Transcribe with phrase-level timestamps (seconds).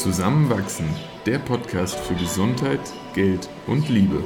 [0.00, 0.86] Zusammenwachsen,
[1.26, 2.80] der Podcast für Gesundheit,
[3.12, 4.24] Geld und Liebe.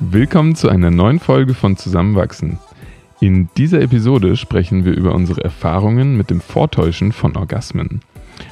[0.00, 2.58] Willkommen zu einer neuen Folge von Zusammenwachsen.
[3.20, 8.00] In dieser Episode sprechen wir über unsere Erfahrungen mit dem Vortäuschen von Orgasmen.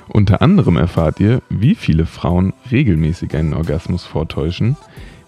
[0.06, 4.76] Unter anderem erfahrt ihr, wie viele Frauen regelmäßig einen Orgasmus vortäuschen,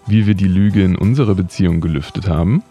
[0.07, 2.63] wie wir die Lüge in unserer Beziehung gelüftet haben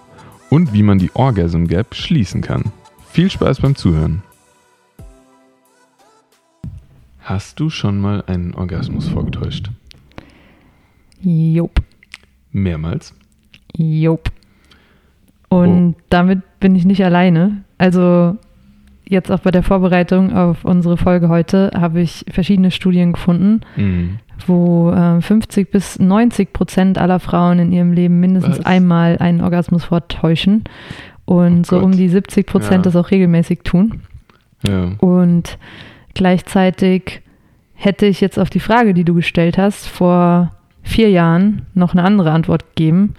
[0.50, 2.64] und wie man die Orgasm Gap schließen kann.
[3.10, 4.22] Viel Spaß beim Zuhören.
[7.20, 9.70] Hast du schon mal einen Orgasmus vorgetäuscht?
[11.22, 11.80] Jop.
[12.50, 13.14] Mehrmals?
[13.76, 14.30] Jop.
[15.48, 16.00] Und oh.
[16.08, 17.62] damit bin ich nicht alleine.
[17.78, 18.36] Also
[19.04, 24.18] jetzt auch bei der Vorbereitung auf unsere Folge heute habe ich verschiedene Studien gefunden, mhm.
[24.48, 28.66] Wo äh, 50 bis 90 Prozent aller Frauen in ihrem Leben mindestens Was?
[28.66, 30.64] einmal einen Orgasmus vortäuschen
[31.24, 32.90] und oh so um die 70 Prozent ja.
[32.90, 34.02] das auch regelmäßig tun.
[34.66, 34.92] Ja.
[34.98, 35.58] Und
[36.14, 37.22] gleichzeitig
[37.74, 40.50] hätte ich jetzt auf die Frage, die du gestellt hast, vor
[40.82, 43.14] vier Jahren noch eine andere Antwort gegeben,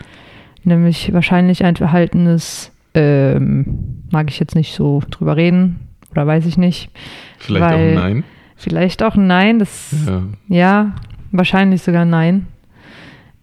[0.64, 5.80] nämlich wahrscheinlich ein verhaltenes ähm, mag ich jetzt nicht so drüber reden
[6.12, 6.90] oder weiß ich nicht.
[7.38, 8.24] Vielleicht auch ein Nein.
[8.56, 9.60] Vielleicht auch ein Nein.
[9.60, 10.22] Das, ja.
[10.48, 10.96] ja
[11.32, 12.48] wahrscheinlich sogar ein Nein.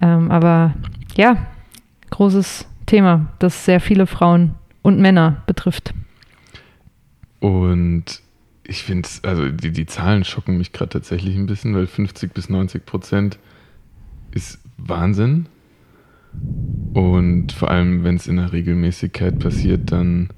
[0.00, 0.75] Ähm, aber
[1.17, 1.47] ja,
[2.11, 5.92] großes Thema, das sehr viele Frauen und Männer betrifft.
[7.41, 8.22] Und
[8.64, 12.48] ich finde, also die, die Zahlen schocken mich gerade tatsächlich ein bisschen, weil 50 bis
[12.48, 13.39] 90 Prozent
[14.31, 15.47] ist Wahnsinn.
[16.92, 20.28] Und vor allem, wenn es in der Regelmäßigkeit passiert, dann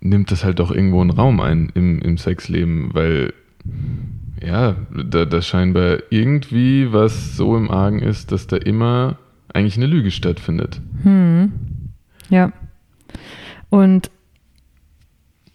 [0.00, 3.32] nimmt das halt doch irgendwo einen Raum ein im, im Sexleben, weil
[4.42, 9.16] ja, da, da scheinbar irgendwie was so im Argen ist, dass da immer
[9.52, 10.80] eigentlich eine Lüge stattfindet.
[11.02, 11.52] Hm.
[12.28, 12.52] Ja.
[13.70, 14.10] Und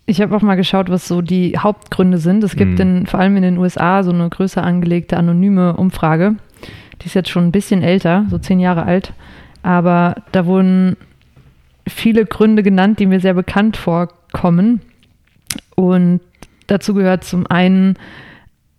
[0.05, 2.43] ich habe auch mal geschaut, was so die Hauptgründe sind.
[2.43, 2.97] Es gibt hm.
[2.97, 6.35] in, vor allem in den USA so eine größer angelegte anonyme Umfrage.
[7.01, 9.13] Die ist jetzt schon ein bisschen älter, so zehn Jahre alt.
[9.63, 10.97] Aber da wurden
[11.87, 14.81] viele Gründe genannt, die mir sehr bekannt vorkommen.
[15.75, 16.21] Und
[16.67, 17.95] dazu gehört zum einen,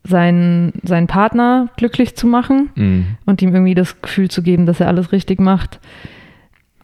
[0.04, 3.06] seinen, seinen Partner glücklich zu machen mhm.
[3.24, 5.80] und ihm irgendwie das Gefühl zu geben, dass er alles richtig macht.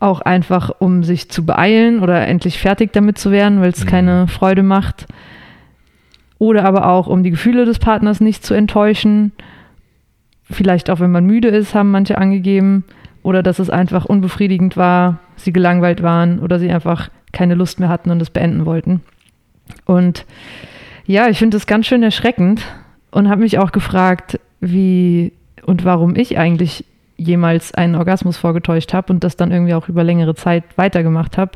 [0.01, 3.89] Auch einfach, um sich zu beeilen oder endlich fertig damit zu werden, weil es mhm.
[3.89, 5.07] keine Freude macht.
[6.39, 9.33] Oder aber auch, um die Gefühle des Partners nicht zu enttäuschen.
[10.45, 12.85] Vielleicht auch, wenn man müde ist, haben manche angegeben
[13.25, 17.89] oder dass es einfach unbefriedigend war, sie gelangweilt waren oder sie einfach keine Lust mehr
[17.89, 19.03] hatten und es beenden wollten.
[19.85, 20.25] Und
[21.07, 22.63] ja, ich finde das ganz schön erschreckend
[23.11, 25.33] und habe mich auch gefragt, wie
[25.65, 26.85] und warum ich eigentlich
[27.17, 31.53] jemals einen Orgasmus vorgetäuscht habe und das dann irgendwie auch über längere Zeit weitergemacht habe.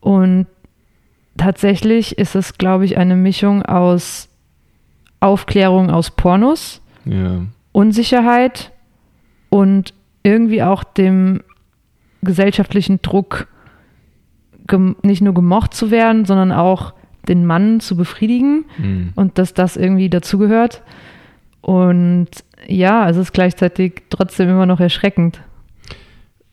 [0.00, 0.46] Und
[1.36, 4.28] tatsächlich ist es, glaube ich, eine Mischung aus
[5.20, 7.42] Aufklärung aus Pornos, ja.
[7.72, 8.72] Unsicherheit
[9.50, 11.42] und irgendwie auch dem
[12.22, 13.48] gesellschaftlichen Druck,
[15.02, 16.92] nicht nur gemocht zu werden, sondern auch
[17.28, 19.12] den Mann zu befriedigen mhm.
[19.14, 20.82] und dass das irgendwie dazugehört.
[21.60, 22.28] Und
[22.66, 25.40] ja, es ist gleichzeitig trotzdem immer noch erschreckend.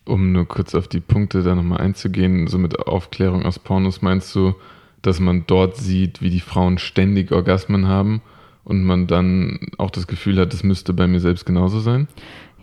[0.06, 4.36] Um nur kurz auf die Punkte da nochmal einzugehen, so mit Aufklärung aus Pornos, meinst
[4.36, 4.54] du,
[5.02, 8.22] dass man dort sieht, wie die Frauen ständig Orgasmen haben
[8.64, 12.08] und man dann auch das Gefühl hat, das müsste bei mir selbst genauso sein?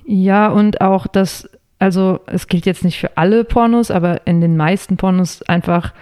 [0.05, 1.49] Ja, und auch, dass,
[1.79, 5.93] also es gilt jetzt nicht für alle Pornos, aber in den meisten Pornos einfach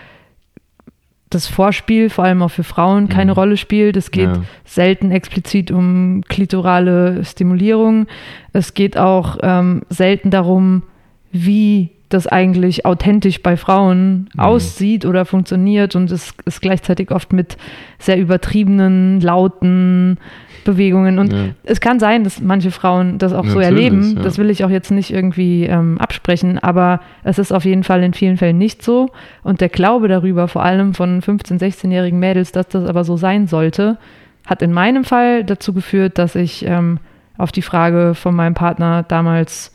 [1.30, 3.38] das Vorspiel, vor allem auch für Frauen, keine mhm.
[3.38, 3.96] Rolle spielt.
[3.96, 4.42] Es geht ja.
[4.64, 8.06] selten explizit um klitorale Stimulierung.
[8.52, 10.82] Es geht auch ähm, selten darum,
[11.30, 14.40] wie das eigentlich authentisch bei Frauen mhm.
[14.40, 17.56] aussieht oder funktioniert und es ist gleichzeitig oft mit
[17.98, 20.18] sehr übertriebenen, lauten
[20.64, 21.18] Bewegungen.
[21.18, 21.38] Und ja.
[21.64, 24.16] es kann sein, dass manche Frauen das auch Natürlich, so erleben.
[24.16, 24.22] Ja.
[24.22, 28.02] Das will ich auch jetzt nicht irgendwie ähm, absprechen, aber es ist auf jeden Fall
[28.02, 29.08] in vielen Fällen nicht so.
[29.42, 33.46] Und der Glaube darüber, vor allem von 15-, 16-jährigen Mädels, dass das aber so sein
[33.46, 33.98] sollte,
[34.46, 36.98] hat in meinem Fall dazu geführt, dass ich ähm,
[37.38, 39.72] auf die Frage von meinem Partner damals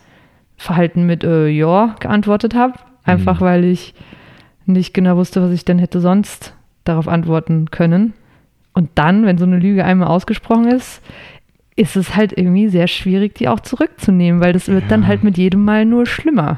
[0.57, 2.74] Verhalten mit äh, Ja geantwortet habe.
[3.04, 3.46] Einfach mhm.
[3.46, 3.94] weil ich
[4.66, 8.13] nicht genau wusste, was ich denn hätte sonst darauf antworten können.
[8.74, 11.02] Und dann, wenn so eine Lüge einmal ausgesprochen ist,
[11.75, 14.90] ist es halt irgendwie sehr schwierig, die auch zurückzunehmen, weil das wird ja.
[14.90, 16.57] dann halt mit jedem Mal nur schlimmer.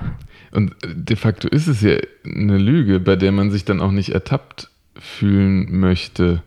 [0.52, 4.10] Und de facto ist es ja eine Lüge, bei der man sich dann auch nicht
[4.10, 6.44] ertappt fühlen möchte.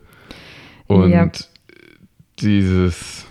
[0.87, 1.31] Und ja.
[2.41, 3.26] dieses,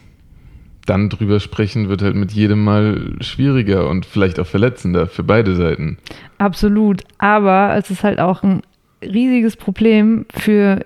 [0.90, 5.56] dann drüber sprechen wird halt mit jedem Mal schwieriger und vielleicht auch verletzender für beide
[5.56, 5.98] Seiten.
[6.40, 7.04] Absolut.
[7.18, 8.62] Aber es ist halt auch ein
[9.02, 10.86] riesiges Problem für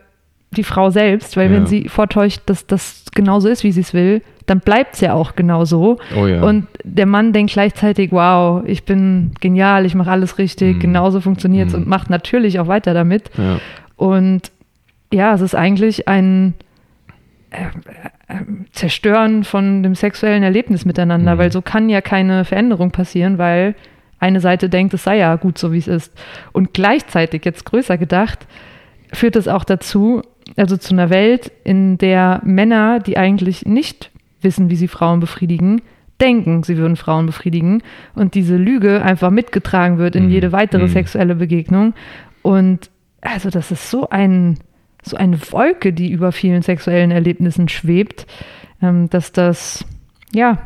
[0.52, 1.56] die Frau selbst, weil ja.
[1.56, 5.14] wenn sie vortäuscht, dass das genauso ist, wie sie es will, dann bleibt es ja
[5.14, 5.98] auch genauso.
[6.16, 6.44] Oh ja.
[6.44, 10.80] Und der Mann denkt gleichzeitig, wow, ich bin genial, ich mache alles richtig, mhm.
[10.80, 11.84] genauso funktioniert es mhm.
[11.84, 13.32] und macht natürlich auch weiter damit.
[13.38, 13.60] Ja.
[13.96, 14.52] Und
[15.14, 16.56] ja, es ist eigentlich ein
[17.52, 17.68] äh,
[18.72, 21.40] Zerstören von dem sexuellen Erlebnis miteinander, mhm.
[21.40, 23.76] weil so kann ja keine Veränderung passieren, weil
[24.20, 26.14] eine Seite denkt, es sei ja gut so, wie es ist.
[26.54, 28.48] Und gleichzeitig, jetzt größer gedacht,
[29.12, 30.22] führt es auch dazu,
[30.56, 35.82] also zu einer Welt, in der Männer, die eigentlich nicht wissen, wie sie Frauen befriedigen,
[36.22, 37.82] denken, sie würden Frauen befriedigen
[38.16, 40.32] und diese Lüge einfach mitgetragen wird in mhm.
[40.32, 40.90] jede weitere mhm.
[40.90, 41.94] sexuelle Begegnung.
[42.42, 42.90] Und
[43.22, 44.58] also das ist so ein
[45.04, 48.26] so eine Wolke, die über vielen sexuellen Erlebnissen schwebt,
[48.82, 49.86] ähm, dass das
[50.34, 50.60] ja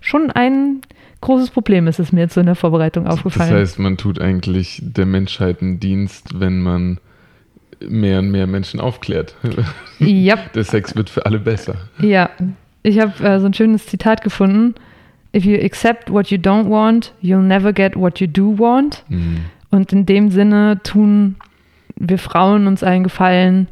[0.00, 0.80] schon ein
[1.20, 3.50] großes Problem ist, ist mir jetzt so in der Vorbereitung aufgefallen.
[3.50, 6.98] Das heißt, man tut eigentlich der Menschheit einen Dienst, wenn man
[7.86, 9.36] mehr und mehr Menschen aufklärt.
[9.98, 10.36] Ja.
[10.54, 11.74] Der Sex wird für alle besser.
[12.00, 12.30] Ja,
[12.82, 14.74] ich habe äh, so ein schönes Zitat gefunden.
[15.36, 19.04] If you accept what you don't want, you'll never get what you do want.
[19.10, 19.40] Mhm.
[19.70, 21.36] Und in dem Sinne tun
[22.00, 23.68] wir Frauen uns einen Gefallen,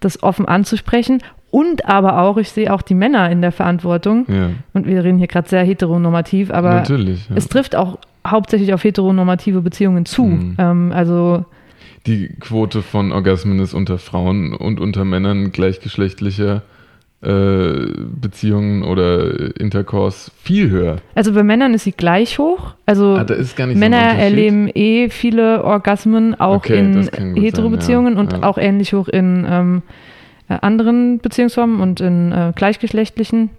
[0.00, 1.22] das offen anzusprechen.
[1.50, 4.26] Und aber auch, ich sehe auch die Männer in der Verantwortung.
[4.28, 4.50] Ja.
[4.72, 7.36] Und wir reden hier gerade sehr heteronormativ, aber Natürlich, ja.
[7.36, 10.24] es trifft auch hauptsächlich auf heteronormative Beziehungen zu.
[10.24, 10.56] Mhm.
[10.58, 11.44] Ähm, also
[12.06, 16.62] die Quote von Orgasmen ist unter Frauen und unter Männern gleichgeschlechtlicher
[18.20, 20.96] Beziehungen oder Intercourse viel höher.
[21.14, 22.74] Also bei Männern ist sie gleich hoch.
[22.86, 23.26] Also ah,
[23.66, 28.20] Männer so erleben eh viele Orgasmen auch okay, in Hetero-Beziehungen ja.
[28.20, 28.42] und ja.
[28.42, 29.82] auch ähnlich hoch in ähm,
[30.48, 33.50] äh, anderen Beziehungsformen und in äh, gleichgeschlechtlichen.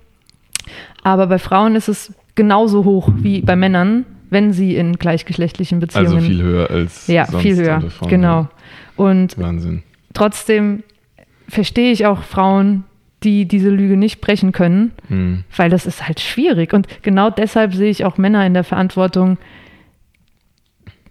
[1.03, 5.85] Aber bei Frauen ist es genauso hoch wie bei Männern, wenn sie in gleichgeschlechtlichen also
[5.88, 6.15] Beziehungen.
[6.17, 7.81] Also viel höher als ja, sonst viel höher.
[7.81, 8.47] Frauen, genau.
[8.95, 9.83] Und Wahnsinn.
[10.13, 10.83] trotzdem
[11.47, 12.83] verstehe ich auch Frauen,
[13.25, 15.44] die diese Lüge nicht brechen können, hm.
[15.56, 16.74] weil das ist halt schwierig.
[16.74, 19.38] Und genau deshalb sehe ich auch Männer in der Verantwortung,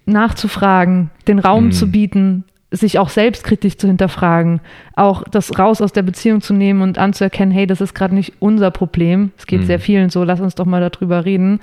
[0.07, 1.73] nachzufragen, den Raum hm.
[1.73, 4.61] zu bieten, sich auch selbstkritisch zu hinterfragen,
[4.95, 8.35] auch das raus aus der Beziehung zu nehmen und anzuerkennen, hey, das ist gerade nicht
[8.39, 9.33] unser Problem.
[9.37, 9.67] Es geht hm.
[9.67, 11.61] sehr vielen so, lass uns doch mal darüber reden.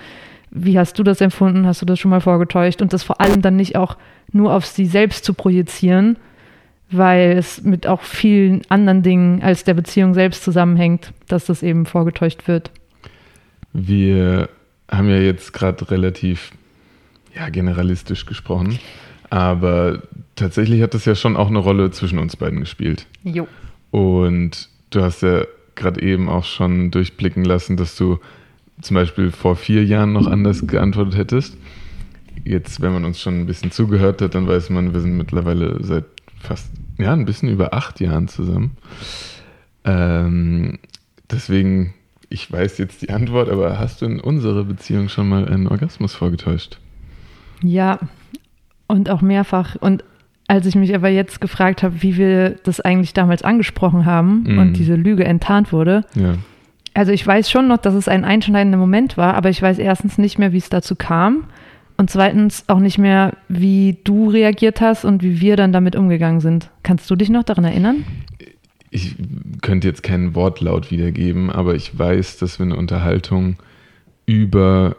[0.49, 1.65] Wie hast du das empfunden?
[1.65, 2.81] Hast du das schon mal vorgetäuscht?
[2.81, 3.95] Und das vor allem dann nicht auch
[4.33, 6.17] nur auf sie selbst zu projizieren,
[6.91, 11.85] weil es mit auch vielen anderen Dingen als der Beziehung selbst zusammenhängt, dass das eben
[11.85, 12.71] vorgetäuscht wird.
[13.73, 14.49] Wir
[14.89, 16.51] haben ja jetzt gerade relativ
[17.33, 18.79] ja, generalistisch gesprochen,
[19.29, 20.03] aber
[20.35, 23.07] tatsächlich hat das ja schon auch eine Rolle zwischen uns beiden gespielt.
[23.23, 23.47] Jo.
[23.91, 25.45] Und du hast ja
[25.75, 28.19] gerade eben auch schon durchblicken lassen, dass du
[28.81, 31.57] zum Beispiel vor vier Jahren noch anders geantwortet hättest.
[32.43, 35.77] Jetzt, wenn man uns schon ein bisschen zugehört hat, dann weiß man, wir sind mittlerweile
[35.83, 36.05] seit
[36.41, 38.77] fast ja, ein bisschen über acht Jahren zusammen.
[39.83, 40.79] Ähm,
[41.29, 41.93] deswegen,
[42.29, 46.13] ich weiß jetzt die Antwort, aber hast du in unserer Beziehung schon mal einen Orgasmus
[46.13, 46.79] vorgetäuscht?
[47.63, 47.99] Ja,
[48.87, 49.75] und auch mehrfach.
[49.75, 50.03] Und
[50.47, 54.57] als ich mich aber jetzt gefragt habe, wie wir das eigentlich damals angesprochen haben mm.
[54.57, 56.35] und diese Lüge enttarnt wurde, ja.
[56.93, 60.17] also ich weiß schon noch, dass es ein einschneidender Moment war, aber ich weiß erstens
[60.17, 61.45] nicht mehr, wie es dazu kam
[62.01, 66.41] und zweitens auch nicht mehr, wie du reagiert hast und wie wir dann damit umgegangen
[66.41, 66.71] sind.
[66.81, 68.03] Kannst du dich noch daran erinnern?
[68.89, 69.15] Ich
[69.61, 73.57] könnte jetzt keinen Wortlaut wiedergeben, aber ich weiß, dass wir eine Unterhaltung
[74.25, 74.95] über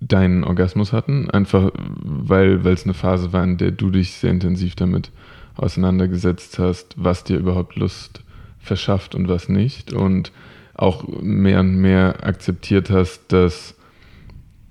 [0.00, 4.74] deinen Orgasmus hatten, einfach weil es eine Phase war, in der du dich sehr intensiv
[4.76, 5.10] damit
[5.56, 8.22] auseinandergesetzt hast, was dir überhaupt Lust
[8.58, 10.30] verschafft und was nicht und
[10.74, 13.74] auch mehr und mehr akzeptiert hast, dass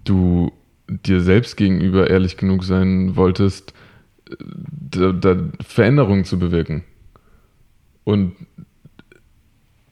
[0.03, 0.51] du
[0.91, 3.73] dir selbst gegenüber ehrlich genug sein wolltest,
[4.37, 6.83] da, da Veränderungen zu bewirken.
[8.03, 8.35] Und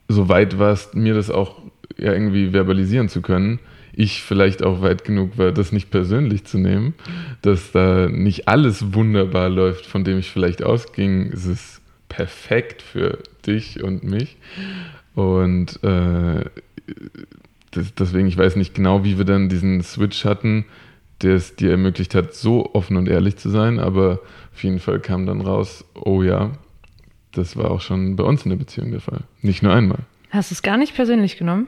[0.08, 1.62] so weit warst, mir das auch
[1.98, 3.60] ja irgendwie verbalisieren zu können.
[3.94, 6.94] Ich vielleicht auch weit genug war, das nicht persönlich zu nehmen,
[7.42, 11.32] dass da nicht alles wunderbar läuft, von dem ich vielleicht ausging.
[11.34, 14.38] Es ist perfekt für dich und mich.
[15.16, 16.46] Und äh,
[17.72, 20.66] das, deswegen, ich weiß nicht genau, wie wir dann diesen Switch hatten
[21.22, 23.80] der es dir ermöglicht hat, so offen und ehrlich zu sein.
[23.80, 24.20] Aber
[24.54, 26.52] auf jeden Fall kam dann raus, oh ja,
[27.32, 29.22] das war auch schon bei uns in der Beziehung der Fall.
[29.42, 30.00] Nicht nur einmal.
[30.30, 31.68] Hast du es gar nicht persönlich genommen?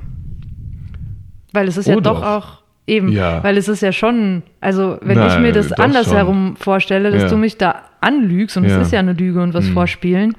[1.51, 3.43] Weil es ist oh ja doch, doch auch eben, ja.
[3.43, 7.29] weil es ist ja schon, also wenn Nein, ich mir das andersherum vorstelle, dass ja.
[7.29, 8.81] du mich da anlügst und es ja.
[8.81, 9.73] ist ja eine Lüge und was mhm.
[9.73, 10.35] vorspielen,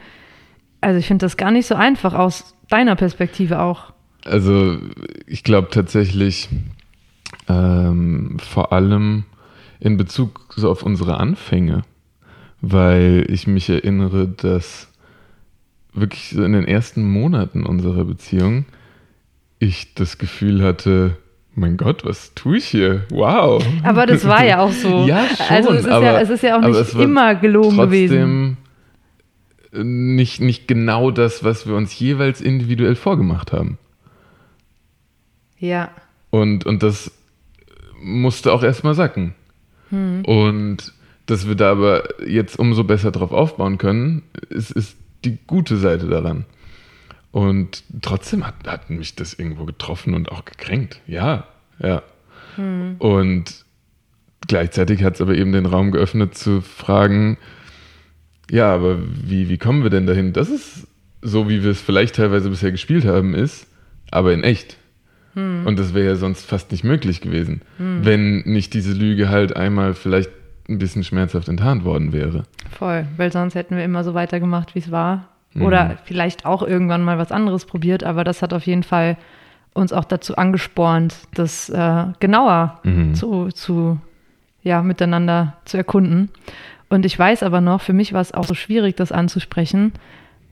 [0.80, 3.92] also ich finde das gar nicht so einfach aus deiner Perspektive auch.
[4.24, 4.78] Also
[5.26, 6.48] ich glaube tatsächlich
[7.48, 9.24] ähm, vor allem
[9.80, 11.82] in Bezug so auf unsere Anfänge,
[12.60, 14.88] weil ich mich erinnere, dass
[15.92, 18.64] wirklich so in den ersten Monaten unserer Beziehung
[19.58, 21.16] ich das Gefühl hatte,
[21.54, 23.04] mein Gott, was tue ich hier?
[23.10, 23.62] Wow.
[23.82, 25.06] Aber das war ja auch so.
[25.06, 25.46] ja, schon.
[25.48, 28.56] Also es ist, aber, ja, es ist ja auch nicht immer gelogen gewesen.
[29.72, 33.78] Nicht, nicht genau das, was wir uns jeweils individuell vorgemacht haben.
[35.58, 35.90] Ja.
[36.30, 37.12] Und, und das
[38.02, 39.34] musste auch erstmal sacken.
[39.90, 40.24] Hm.
[40.24, 40.92] Und
[41.26, 46.08] dass wir da aber jetzt umso besser drauf aufbauen können, ist, ist die gute Seite
[46.08, 46.44] daran.
[47.30, 51.00] Und trotzdem hat, hat mich das irgendwo getroffen und auch gekränkt.
[51.06, 51.46] Ja,
[51.78, 52.02] ja.
[52.56, 52.96] Hm.
[52.98, 53.64] Und
[54.46, 57.38] gleichzeitig hat es aber eben den Raum geöffnet zu fragen,
[58.50, 60.86] ja, aber wie, wie kommen wir denn dahin, dass es
[61.22, 63.66] so, wie wir es vielleicht teilweise bisher gespielt haben, ist,
[64.10, 64.76] aber in echt.
[65.34, 65.66] Hm.
[65.66, 68.04] Und das wäre ja sonst fast nicht möglich gewesen, hm.
[68.04, 70.30] wenn nicht diese Lüge halt einmal vielleicht
[70.68, 72.44] ein bisschen schmerzhaft enttarnt worden wäre.
[72.70, 75.28] Voll, weil sonst hätten wir immer so weitergemacht, wie es war.
[75.60, 75.98] Oder mhm.
[76.04, 79.18] vielleicht auch irgendwann mal was anderes probiert, aber das hat auf jeden Fall
[79.74, 83.14] uns auch dazu angespornt, das äh, genauer mhm.
[83.14, 83.98] zu, zu,
[84.62, 86.30] ja, miteinander zu erkunden.
[86.88, 89.92] Und ich weiß aber noch, für mich war es auch so schwierig, das anzusprechen,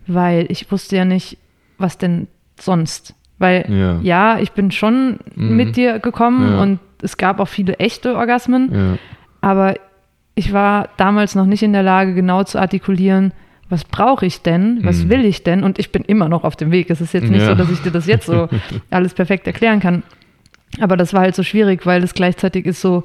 [0.07, 1.39] weil ich wusste ja nicht,
[1.79, 3.15] was denn sonst.
[3.41, 5.57] Weil ja, ja ich bin schon mhm.
[5.57, 6.63] mit dir gekommen ja.
[6.63, 8.99] und es gab auch viele echte Orgasmen, ja.
[9.41, 9.75] aber
[10.37, 13.33] ich war damals noch nicht in der Lage, genau zu artikulieren,
[13.69, 15.11] was brauche ich denn, was mhm.
[15.11, 15.63] will ich denn?
[15.63, 16.91] Und ich bin immer noch auf dem Weg.
[16.91, 18.49] Es ist jetzt nicht so, dass ich dir das jetzt so
[18.91, 20.03] alles perfekt erklären kann.
[20.81, 23.05] Aber das war halt so schwierig, weil es gleichzeitig ist so,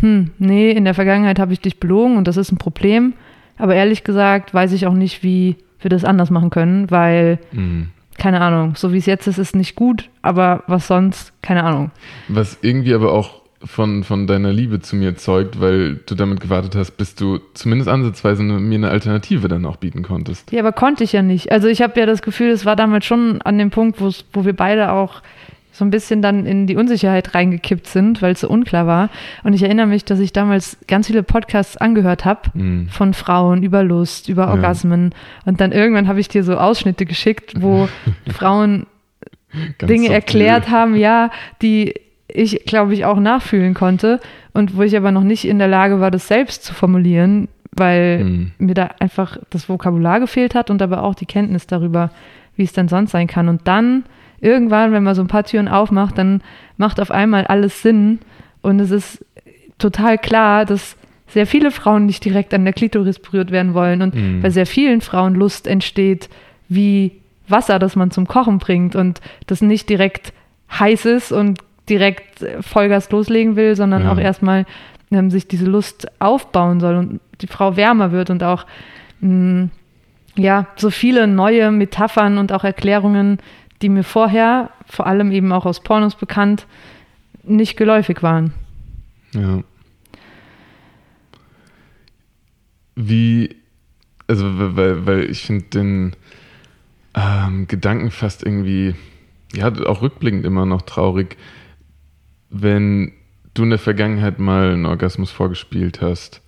[0.00, 3.12] hm, nee, in der Vergangenheit habe ich dich belogen und das ist ein Problem.
[3.58, 7.88] Aber ehrlich gesagt weiß ich auch nicht, wie wir das anders machen können, weil, mhm.
[8.18, 11.90] Keine Ahnung, so wie es jetzt ist, ist nicht gut, aber was sonst, keine Ahnung.
[12.28, 16.74] Was irgendwie aber auch von, von deiner Liebe zu mir zeugt, weil du damit gewartet
[16.76, 20.52] hast, bis du zumindest ansatzweise eine, mir eine Alternative dann auch bieten konntest.
[20.52, 21.50] Ja, aber konnte ich ja nicht.
[21.52, 24.54] Also ich habe ja das Gefühl, es war damals schon an dem Punkt, wo wir
[24.54, 25.22] beide auch
[25.76, 29.10] so ein bisschen dann in die Unsicherheit reingekippt sind, weil es so unklar war.
[29.44, 32.88] Und ich erinnere mich, dass ich damals ganz viele Podcasts angehört habe mhm.
[32.88, 35.10] von Frauen über Lust, über Orgasmen.
[35.10, 35.50] Ja.
[35.50, 37.90] Und dann irgendwann habe ich dir so Ausschnitte geschickt, wo
[38.28, 38.86] Frauen
[39.82, 41.30] Dinge erklärt haben, ja,
[41.60, 41.94] die
[42.26, 44.20] ich, glaube ich, auch nachfühlen konnte
[44.54, 48.24] und wo ich aber noch nicht in der Lage war, das selbst zu formulieren, weil
[48.24, 48.52] mhm.
[48.56, 52.10] mir da einfach das Vokabular gefehlt hat und aber auch die Kenntnis darüber,
[52.56, 53.48] wie es denn sonst sein kann.
[53.48, 54.04] Und dann
[54.40, 56.42] irgendwann, wenn man so ein paar Türen aufmacht, dann
[56.76, 58.18] macht auf einmal alles Sinn
[58.62, 59.24] und es ist
[59.78, 60.96] total klar, dass
[61.28, 64.42] sehr viele Frauen nicht direkt an der Klitoris berührt werden wollen und mhm.
[64.42, 66.28] bei sehr vielen Frauen Lust entsteht,
[66.68, 67.12] wie
[67.48, 70.32] Wasser, das man zum Kochen bringt und das nicht direkt
[70.70, 74.12] heiß ist und direkt Vollgas loslegen will, sondern ja.
[74.12, 74.66] auch erstmal
[75.10, 78.66] ähm, sich diese Lust aufbauen soll und die Frau wärmer wird und auch
[79.20, 79.70] mh, mm,
[80.36, 83.38] ja, so viele neue Metaphern und auch Erklärungen,
[83.82, 86.66] die mir vorher, vor allem eben auch aus Pornos bekannt,
[87.42, 88.52] nicht geläufig waren.
[89.32, 89.62] Ja.
[92.94, 93.56] Wie,
[94.26, 96.16] also weil, weil ich finde den
[97.14, 98.94] ähm, Gedanken fast irgendwie,
[99.54, 101.36] ja, auch rückblickend immer noch traurig,
[102.50, 103.12] wenn
[103.54, 106.42] du in der Vergangenheit mal einen Orgasmus vorgespielt hast,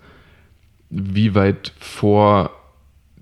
[0.91, 2.58] wie weit vor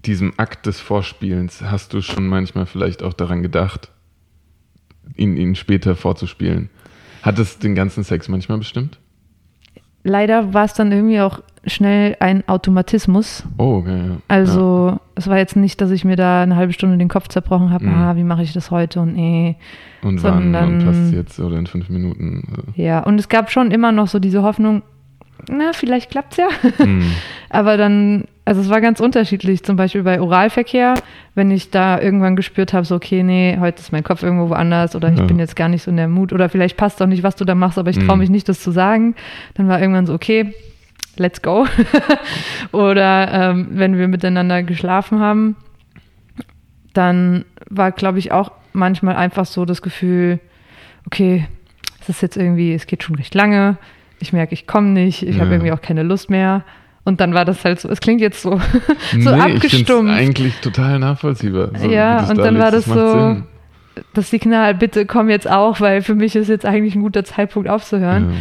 [0.07, 3.91] diesem Akt des Vorspielens hast du schon manchmal vielleicht auch daran gedacht,
[5.17, 6.71] ihn, ihn später vorzuspielen?
[7.23, 8.99] Hat es den ganzen Sex manchmal bestimmt?
[10.05, 13.43] Leider war es dann irgendwie auch schnell ein Automatismus.
[13.59, 14.17] Oh, okay, ja.
[14.29, 15.01] Also ja.
[15.17, 17.87] es war jetzt nicht, dass ich mir da eine halbe Stunde den Kopf zerbrochen habe,
[17.87, 17.95] mhm.
[17.95, 19.57] ah, wie mache ich das heute und eh.
[20.03, 22.73] Und wann und passt jetzt oder in fünf Minuten.
[22.77, 24.83] Ja, und es gab schon immer noch so diese Hoffnung,
[25.49, 26.49] na, vielleicht klappt es ja.
[26.85, 27.11] Mhm.
[27.51, 29.65] Aber dann, also es war ganz unterschiedlich.
[29.65, 30.95] Zum Beispiel bei Oralverkehr,
[31.35, 34.95] wenn ich da irgendwann gespürt habe, so, okay, nee, heute ist mein Kopf irgendwo woanders
[34.95, 35.25] oder ich ja.
[35.25, 37.45] bin jetzt gar nicht so in der Mut oder vielleicht passt auch nicht, was du
[37.45, 38.21] da machst, aber ich traue mhm.
[38.21, 39.17] mich nicht, das zu sagen.
[39.55, 40.55] Dann war irgendwann so, okay,
[41.17, 41.67] let's go.
[42.73, 45.57] oder ähm, wenn wir miteinander geschlafen haben,
[46.93, 50.39] dann war, glaube ich, auch manchmal einfach so das Gefühl,
[51.05, 51.49] okay,
[52.01, 53.77] es ist jetzt irgendwie, es geht schon recht lange,
[54.21, 55.43] ich merke, ich komme nicht, ich ja.
[55.43, 56.65] habe irgendwie auch keine Lust mehr.
[57.07, 58.61] Und dann war das halt so, es klingt jetzt so,
[59.13, 60.13] so nee, abgestumpft.
[60.13, 61.71] Ich eigentlich total nachvollziehbar.
[61.79, 63.45] So, ja, und da dann war das, das so, Sinn.
[64.13, 67.69] das Signal, bitte komm jetzt auch, weil für mich ist jetzt eigentlich ein guter Zeitpunkt
[67.69, 68.31] aufzuhören.
[68.31, 68.37] Ja.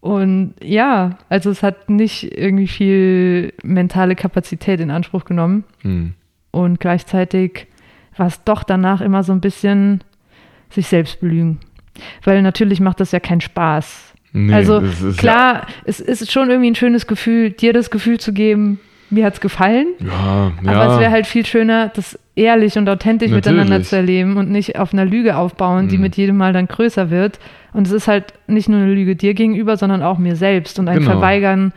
[0.00, 5.64] Und ja, also es hat nicht irgendwie viel mentale Kapazität in Anspruch genommen.
[5.80, 6.12] Hm.
[6.50, 7.66] Und gleichzeitig
[8.14, 10.04] war es doch danach immer so ein bisschen,
[10.68, 11.60] sich selbst belügen.
[12.24, 14.09] Weil natürlich macht das ja keinen Spaß.
[14.32, 14.82] Nee, also
[15.16, 18.78] klar, ja es ist schon irgendwie ein schönes Gefühl, dir das Gefühl zu geben,
[19.10, 19.88] mir hat es gefallen.
[19.98, 20.72] Ja, ja.
[20.72, 23.58] Aber es wäre halt viel schöner, das ehrlich und authentisch Natürlich.
[23.58, 26.02] miteinander zu erleben und nicht auf einer Lüge aufbauen, die mhm.
[26.02, 27.40] mit jedem Mal dann größer wird.
[27.72, 30.88] Und es ist halt nicht nur eine Lüge dir gegenüber, sondern auch mir selbst und
[30.88, 31.12] ein genau.
[31.12, 31.72] Verweigern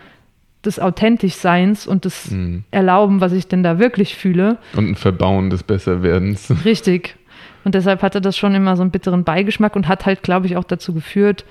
[0.63, 2.63] des Authentischseins und des mhm.
[2.72, 4.57] Erlauben, was ich denn da wirklich fühle.
[4.75, 6.53] Und ein Verbauen des Besserwerdens.
[6.65, 7.15] Richtig.
[7.63, 10.57] Und deshalb hatte das schon immer so einen bitteren Beigeschmack und hat halt, glaube ich,
[10.57, 11.45] auch dazu geführt,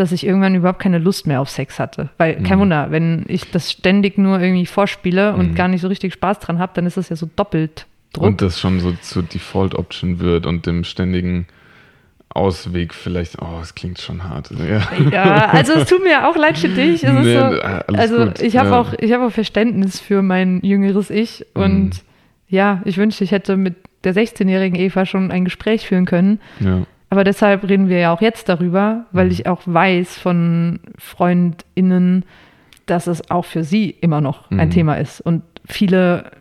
[0.00, 2.10] dass ich irgendwann überhaupt keine Lust mehr auf Sex hatte.
[2.18, 2.62] Weil, kein mhm.
[2.62, 5.54] Wunder, wenn ich das ständig nur irgendwie vorspiele und mhm.
[5.54, 8.24] gar nicht so richtig Spaß dran habe, dann ist das ja so doppelt Druck.
[8.24, 11.46] Und das schon so zur Default-Option wird und dem ständigen
[12.30, 14.50] Ausweg vielleicht, oh, es klingt schon hart.
[14.50, 14.82] Ja.
[15.10, 17.02] ja, also es tut mir auch leid für dich.
[17.02, 18.40] Nee, so, also gut.
[18.40, 18.80] ich habe ja.
[18.80, 22.00] auch, hab auch Verständnis für mein jüngeres Ich und mhm.
[22.48, 26.40] ja, ich wünschte, ich hätte mit der 16-jährigen Eva schon ein Gespräch führen können.
[26.60, 26.82] Ja.
[27.10, 29.32] Aber deshalb reden wir ja auch jetzt darüber, weil mhm.
[29.32, 32.24] ich auch weiß von FreundInnen,
[32.86, 34.60] dass es auch für sie immer noch mhm.
[34.60, 35.20] ein Thema ist.
[35.20, 36.32] Und viele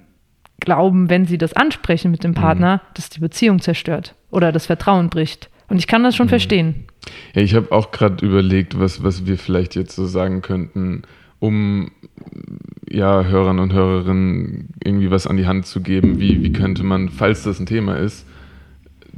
[0.60, 2.36] glauben, wenn sie das ansprechen mit dem mhm.
[2.36, 2.94] Partner, mhm.
[2.96, 5.50] dass die Beziehung zerstört oder das Vertrauen bricht.
[5.70, 6.32] Und ich kann das schon mhm.
[6.32, 6.86] verstehen.
[7.34, 11.04] Ja, ich habe auch gerade überlegt, was, was wir vielleicht jetzt so sagen könnten,
[11.40, 11.92] um
[12.90, 16.20] ja, Hörern und Hörerinnen irgendwie was an die Hand zu geben.
[16.20, 18.26] Wie, wie könnte man, falls das ein Thema ist,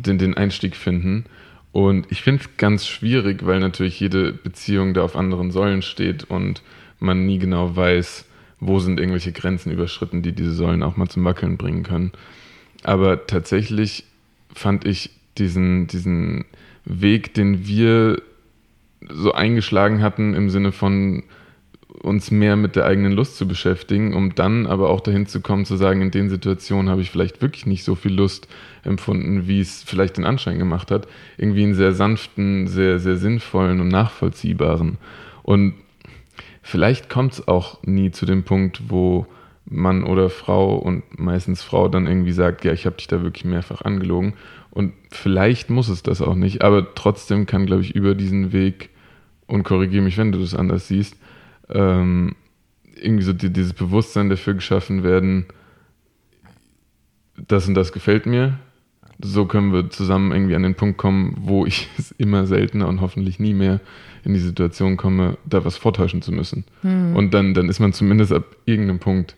[0.05, 1.25] den, den Einstieg finden?
[1.71, 6.23] Und ich finde es ganz schwierig, weil natürlich jede Beziehung da auf anderen Säulen steht
[6.23, 6.63] und
[6.99, 8.25] man nie genau weiß,
[8.59, 12.11] wo sind irgendwelche Grenzen überschritten, die diese Säulen auch mal zum Wackeln bringen können.
[12.83, 14.05] Aber tatsächlich
[14.53, 16.45] fand ich diesen, diesen
[16.85, 18.21] Weg, den wir
[19.07, 21.23] so eingeschlagen hatten, im Sinne von
[22.01, 25.65] uns mehr mit der eigenen Lust zu beschäftigen, um dann aber auch dahin zu kommen,
[25.65, 28.47] zu sagen, in den Situationen habe ich vielleicht wirklich nicht so viel Lust
[28.83, 31.07] empfunden, wie es vielleicht den Anschein gemacht hat.
[31.37, 34.97] Irgendwie einen sehr sanften, sehr, sehr sinnvollen und nachvollziehbaren.
[35.41, 35.73] Und
[36.61, 39.25] vielleicht kommt es auch nie zu dem Punkt, wo
[39.65, 43.45] Mann oder Frau und meistens Frau dann irgendwie sagt, ja, ich habe dich da wirklich
[43.45, 44.33] mehrfach angelogen.
[44.71, 48.89] Und vielleicht muss es das auch nicht, aber trotzdem kann, glaube ich, über diesen Weg,
[49.47, 51.17] und korrigiere mich, wenn du das anders siehst,
[51.69, 52.35] ähm,
[52.95, 55.45] irgendwie so die, dieses Bewusstsein dafür geschaffen werden,
[57.47, 58.59] das und das gefällt mir.
[59.21, 63.01] So können wir zusammen irgendwie an den Punkt kommen, wo ich es immer seltener und
[63.01, 63.79] hoffentlich nie mehr
[64.23, 66.65] in die Situation komme, da was vortäuschen zu müssen.
[66.83, 67.15] Mhm.
[67.15, 69.35] Und dann, dann ist man zumindest ab irgendeinem Punkt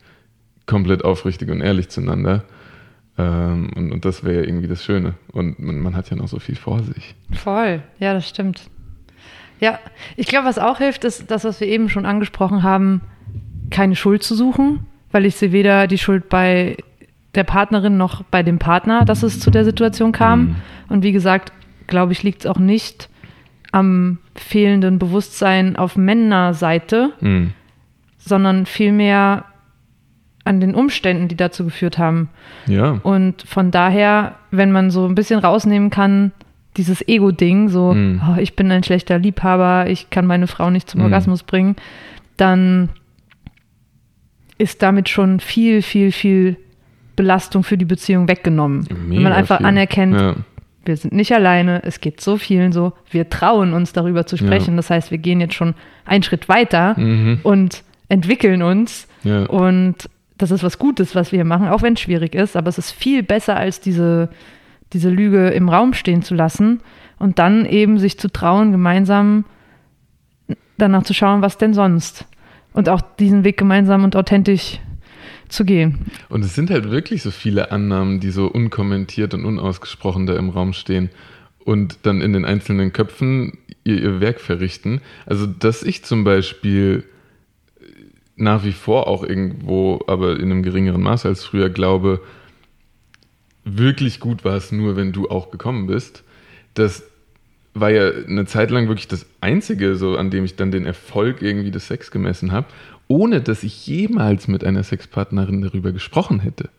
[0.65, 2.43] komplett aufrichtig und ehrlich zueinander.
[3.17, 5.15] Ähm, und, und das wäre ja irgendwie das Schöne.
[5.31, 7.15] Und man, man hat ja noch so viel vor sich.
[7.31, 8.69] Voll, ja, das stimmt.
[9.61, 9.79] Ja,
[10.17, 13.01] ich glaube, was auch hilft, ist das, was wir eben schon angesprochen haben,
[13.69, 16.77] keine Schuld zu suchen, weil ich sehe weder die Schuld bei
[17.35, 20.39] der Partnerin noch bei dem Partner, dass es zu der Situation kam.
[20.39, 20.55] Mhm.
[20.89, 21.53] Und wie gesagt,
[21.87, 23.07] glaube ich, liegt es auch nicht
[23.71, 27.53] am fehlenden Bewusstsein auf Männerseite, mhm.
[28.17, 29.45] sondern vielmehr
[30.43, 32.29] an den Umständen, die dazu geführt haben.
[32.65, 32.99] Ja.
[33.03, 36.31] Und von daher, wenn man so ein bisschen rausnehmen kann,
[36.77, 38.21] dieses Ego-Ding, so, mm.
[38.29, 41.03] oh, ich bin ein schlechter Liebhaber, ich kann meine Frau nicht zum mm.
[41.05, 41.75] Orgasmus bringen,
[42.37, 42.89] dann
[44.57, 46.57] ist damit schon viel, viel, viel
[47.15, 48.87] Belastung für die Beziehung weggenommen.
[48.89, 49.65] Mega Wenn man einfach viel.
[49.65, 50.35] anerkennt, ja.
[50.85, 54.71] wir sind nicht alleine, es geht so vielen so, wir trauen uns darüber zu sprechen.
[54.71, 54.77] Ja.
[54.77, 55.73] Das heißt, wir gehen jetzt schon
[56.05, 57.39] einen Schritt weiter mhm.
[57.43, 59.07] und entwickeln uns.
[59.23, 59.45] Ja.
[59.45, 62.69] Und das ist was Gutes, was wir hier machen, auch wenn es schwierig ist, aber
[62.69, 64.29] es ist viel besser als diese
[64.93, 66.81] diese Lüge im Raum stehen zu lassen
[67.19, 69.45] und dann eben sich zu trauen, gemeinsam
[70.77, 72.25] danach zu schauen, was denn sonst.
[72.73, 74.79] Und auch diesen Weg gemeinsam und authentisch
[75.49, 75.99] zu gehen.
[76.29, 80.49] Und es sind halt wirklich so viele Annahmen, die so unkommentiert und unausgesprochen da im
[80.49, 81.09] Raum stehen
[81.65, 85.01] und dann in den einzelnen Köpfen ihr, ihr Werk verrichten.
[85.25, 87.03] Also, dass ich zum Beispiel
[88.35, 92.21] nach wie vor auch irgendwo, aber in einem geringeren Maß als früher glaube,
[93.63, 96.23] wirklich gut war es nur, wenn du auch gekommen bist.
[96.73, 97.03] Das
[97.73, 101.41] war ja eine Zeit lang wirklich das Einzige, so an dem ich dann den Erfolg
[101.41, 102.67] irgendwie des Sex gemessen habe,
[103.07, 106.69] ohne dass ich jemals mit einer Sexpartnerin darüber gesprochen hätte.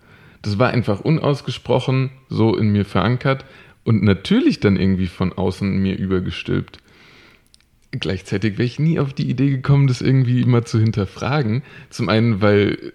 [0.43, 3.45] Das war einfach unausgesprochen so in mir verankert
[3.85, 6.79] und natürlich dann irgendwie von außen mir übergestülpt.
[7.93, 11.63] Gleichzeitig wäre ich nie auf die Idee gekommen, das irgendwie immer zu hinterfragen.
[11.91, 12.93] Zum einen, weil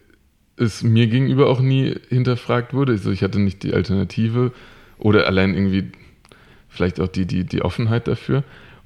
[0.57, 2.93] es mir gegenüber auch nie hinterfragt wurde.
[2.93, 4.51] Also ich hatte nicht die Alternative
[4.97, 5.91] oder allein irgendwie
[6.67, 8.43] vielleicht auch die, die, die Offenheit dafür.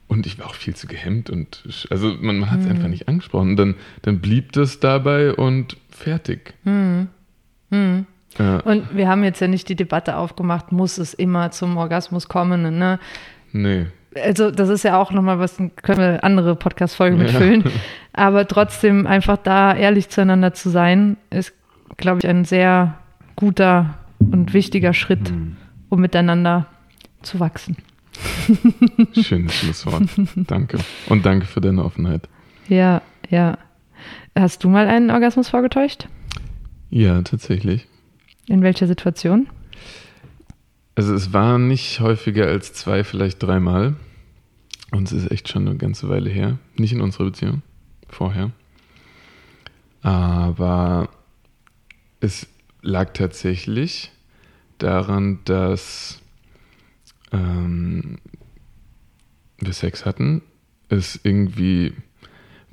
[0.08, 2.72] Und ich war auch viel zu gehemmt und also man, man hat es mhm.
[2.72, 3.56] einfach nicht angesprochen.
[3.56, 6.54] Dann, dann blieb das dabei und fertig.
[6.66, 7.08] Mhm.
[7.70, 8.06] Mhm.
[8.38, 8.60] Ja.
[8.60, 12.78] Und wir haben jetzt ja nicht die Debatte aufgemacht, muss es immer zum Orgasmus kommen,
[12.78, 13.00] ne?
[13.54, 13.88] Nee.
[14.16, 17.24] Also, das ist ja auch nochmal was, können wir andere Podcast-Folgen ja.
[17.24, 17.64] mitfüllen.
[18.14, 21.54] Aber trotzdem einfach da ehrlich zueinander zu sein, ist,
[22.02, 22.98] glaube ich, ein sehr
[23.36, 25.58] guter und wichtiger Schritt, hm.
[25.90, 26.68] um miteinander
[27.22, 27.78] zu wachsen.
[29.14, 30.04] Schönes Schlusswort.
[30.36, 30.80] danke.
[31.08, 32.28] Und danke für deine Offenheit.
[32.68, 33.58] Ja, ja.
[34.38, 36.08] Hast du mal einen Orgasmus vorgetäuscht?
[36.90, 37.88] Ja, tatsächlich.
[38.48, 39.48] In welcher Situation?
[40.96, 43.96] Also es war nicht häufiger als zwei, vielleicht dreimal.
[44.92, 46.58] Und es ist echt schon eine ganze Weile her.
[46.76, 47.62] Nicht in unserer Beziehung,
[48.10, 48.52] vorher.
[50.02, 51.10] Aber
[52.22, 52.48] es
[52.82, 54.12] lag tatsächlich
[54.78, 56.22] daran, dass
[57.32, 58.18] ähm,
[59.60, 60.42] wir Sex hatten,
[60.90, 61.94] es irgendwie,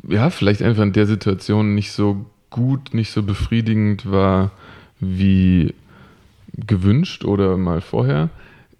[0.06, 4.52] ja, vielleicht einfach in der Situation nicht so gut, nicht so befriedigend war,
[5.00, 5.74] wie
[6.54, 8.30] gewünscht oder mal vorher,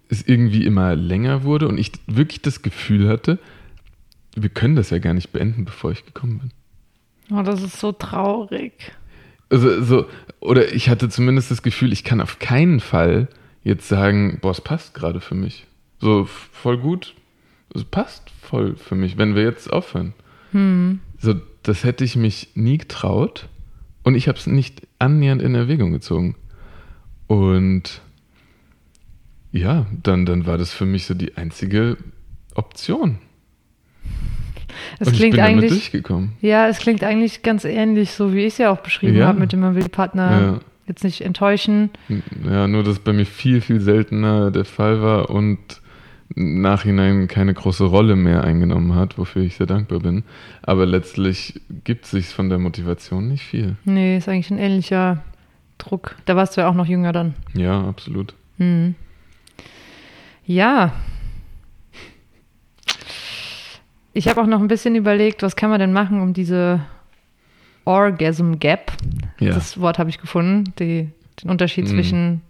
[0.09, 3.39] es irgendwie immer länger wurde und ich wirklich das Gefühl hatte,
[4.35, 7.37] wir können das ja gar nicht beenden, bevor ich gekommen bin.
[7.37, 8.91] Oh, das ist so traurig.
[9.49, 10.05] Also, so,
[10.39, 13.27] oder ich hatte zumindest das Gefühl, ich kann auf keinen Fall
[13.63, 15.65] jetzt sagen, boah, es passt gerade für mich.
[15.99, 17.15] So, voll gut.
[17.73, 20.13] Es passt voll für mich, wenn wir jetzt aufhören.
[20.51, 20.99] Hm.
[21.19, 23.47] So, das hätte ich mich nie getraut.
[24.03, 26.35] Und ich habe es nicht annähernd in Erwägung gezogen.
[27.27, 28.01] Und
[29.51, 31.97] ja, dann, dann war das für mich so die einzige
[32.55, 33.19] Option.
[34.99, 36.33] Es und klingt ich bin eigentlich, durchgekommen.
[36.41, 39.27] Ja, es klingt eigentlich ganz ähnlich, so wie ich es ja auch beschrieben ja.
[39.27, 40.59] habe, mit dem man will die Partner ja.
[40.87, 41.89] jetzt nicht enttäuschen.
[42.45, 45.59] Ja, nur dass bei mir viel, viel seltener der Fall war und
[46.35, 50.23] Nachhinein keine große Rolle mehr eingenommen hat, wofür ich sehr dankbar bin.
[50.61, 53.75] Aber letztlich gibt es sich von der Motivation nicht viel.
[53.83, 55.23] Nee, ist eigentlich ein ähnlicher
[55.79, 56.15] Druck.
[56.25, 57.33] Da warst du ja auch noch jünger dann.
[57.53, 58.35] Ja, absolut.
[58.57, 58.95] Hm.
[60.45, 60.93] Ja.
[64.19, 66.81] Ich habe auch noch ein bisschen überlegt, was kann man denn machen, um diese
[67.85, 68.91] Orgasm Gap,
[69.39, 69.53] ja.
[69.53, 71.07] das Wort habe ich gefunden, die,
[71.41, 71.89] den Unterschied mhm.
[71.89, 72.41] zwischen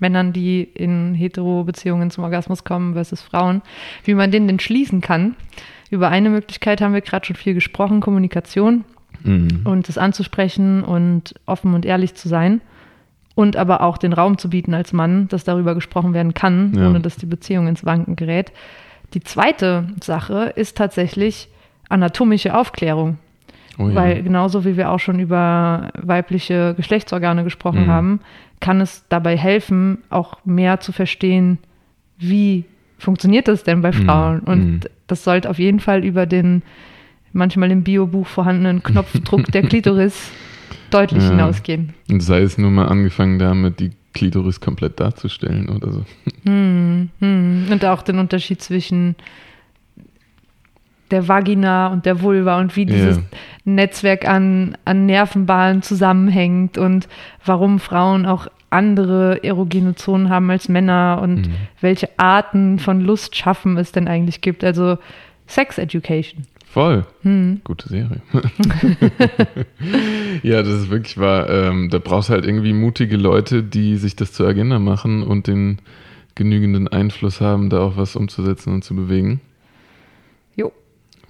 [0.00, 3.62] Männern, die in Hetero-Beziehungen zum Orgasmus kommen versus Frauen,
[4.02, 5.36] wie man den denn schließen kann.
[5.88, 8.84] Über eine Möglichkeit haben wir gerade schon viel gesprochen, Kommunikation
[9.22, 9.60] mhm.
[9.62, 12.60] und das anzusprechen und offen und ehrlich zu sein
[13.36, 16.88] und aber auch den Raum zu bieten als Mann, dass darüber gesprochen werden kann, ja.
[16.88, 18.50] ohne dass die Beziehung ins Wanken gerät.
[19.14, 21.48] Die zweite Sache ist tatsächlich
[21.88, 23.18] anatomische Aufklärung.
[23.78, 23.94] Oh ja.
[23.94, 27.90] Weil genauso wie wir auch schon über weibliche Geschlechtsorgane gesprochen mhm.
[27.90, 28.20] haben,
[28.60, 31.58] kann es dabei helfen, auch mehr zu verstehen,
[32.18, 32.64] wie
[32.98, 34.04] funktioniert das denn bei mhm.
[34.04, 34.36] Frauen.
[34.36, 34.46] Mhm.
[34.46, 36.62] Und das sollte auf jeden Fall über den
[37.32, 40.30] manchmal im Biobuch vorhandenen Knopfdruck der Klitoris
[40.90, 41.30] deutlich ja.
[41.30, 41.94] hinausgehen.
[42.10, 46.04] Und sei es nur mal angefangen damit, die Klitoris komplett darzustellen oder so.
[46.44, 47.66] Hm, hm.
[47.70, 49.16] Und auch den Unterschied zwischen
[51.10, 53.26] der Vagina und der Vulva und wie dieses yeah.
[53.64, 57.08] Netzwerk an, an Nervenbahnen zusammenhängt und
[57.44, 61.54] warum Frauen auch andere erogene Zonen haben als Männer und mhm.
[61.80, 64.64] welche Arten von Lust schaffen es denn eigentlich gibt.
[64.64, 64.98] Also
[65.46, 66.46] Sex Education.
[66.74, 67.06] Voll.
[67.22, 67.60] Hm.
[67.62, 68.20] Gute Serie.
[70.42, 71.48] ja, das ist wirklich wahr.
[71.48, 75.46] Ähm, da brauchst du halt irgendwie mutige Leute, die sich das zur Agenda machen und
[75.46, 75.78] den
[76.34, 79.40] genügenden Einfluss haben, da auch was umzusetzen und zu bewegen.
[80.56, 80.72] Jo.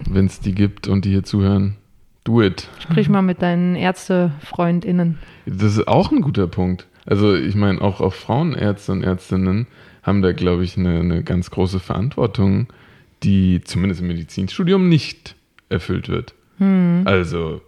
[0.09, 1.75] Wenn es die gibt und die hier zuhören,
[2.23, 2.67] do it.
[2.79, 5.19] Sprich mal mit deinen Ärztefreundinnen.
[5.45, 6.87] Das ist auch ein guter Punkt.
[7.05, 9.67] Also ich meine, auch, auch Frauenärzte und Ärztinnen
[10.01, 12.65] haben da, glaube ich, eine, eine ganz große Verantwortung,
[13.25, 15.35] die zumindest im Medizinstudium nicht
[15.69, 16.33] erfüllt wird.
[16.59, 17.01] Hm.
[17.05, 17.61] Also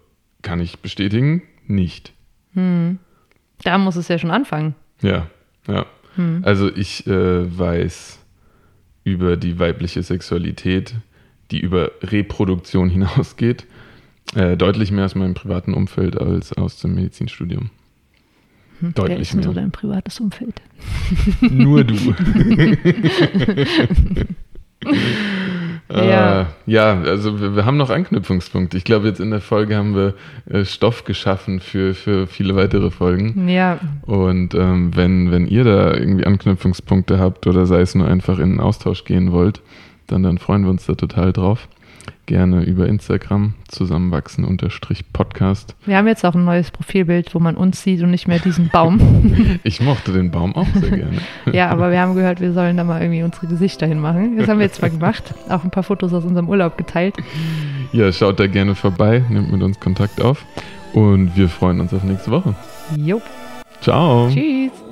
[0.43, 2.13] kann ich bestätigen, nicht.
[2.53, 2.99] Hm.
[3.63, 4.75] Da muss es ja schon anfangen.
[5.01, 5.27] Ja,
[5.67, 5.85] ja.
[6.15, 6.41] Hm.
[6.45, 8.19] Also ich äh, weiß
[9.03, 10.95] über die weibliche Sexualität,
[11.51, 13.65] die über Reproduktion hinausgeht,
[14.35, 17.71] äh, deutlich mehr aus meinem privaten Umfeld als aus dem Medizinstudium.
[18.79, 19.43] Hm, Deutlich mehr.
[19.43, 20.61] so dein privates Umfeld?
[21.41, 21.95] Nur du.
[25.89, 26.41] ja.
[26.41, 28.77] Äh, ja, also wir, wir, haben noch Anknüpfungspunkte.
[28.77, 30.13] Ich glaube, jetzt in der Folge haben wir
[30.49, 33.47] äh, Stoff geschaffen für, für viele weitere Folgen.
[33.47, 33.79] Ja.
[34.01, 38.51] Und ähm, wenn, wenn ihr da irgendwie Anknüpfungspunkte habt oder sei es nur einfach in
[38.51, 39.61] einen Austausch gehen wollt,
[40.07, 41.67] dann, dann freuen wir uns da total drauf
[42.25, 45.75] gerne über Instagram zusammenwachsen-podcast.
[45.85, 48.69] Wir haben jetzt auch ein neues Profilbild, wo man uns sieht und nicht mehr diesen
[48.69, 49.59] Baum.
[49.63, 51.17] ich mochte den Baum auch sehr gerne.
[51.51, 54.37] ja, aber wir haben gehört, wir sollen da mal irgendwie unsere Gesichter hinmachen.
[54.37, 55.33] Das haben wir jetzt mal gemacht.
[55.49, 57.15] Auch ein paar Fotos aus unserem Urlaub geteilt.
[57.91, 60.45] Ja, schaut da gerne vorbei, nehmt mit uns Kontakt auf
[60.93, 62.55] und wir freuen uns auf nächste Woche.
[62.95, 63.21] Jo.
[63.81, 64.29] Ciao.
[64.29, 64.86] Tschüss.